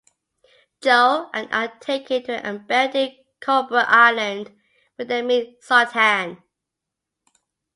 Joe 0.81 1.29
and 1.31 1.47
are 1.53 1.77
taken 1.77 2.23
to 2.23 2.43
an 2.43 2.55
abandoned 2.55 3.17
Cobra 3.39 3.85
Island, 3.87 4.51
where 4.95 5.05
they 5.05 5.21
meet 5.21 5.61
Zartan. 5.61 6.41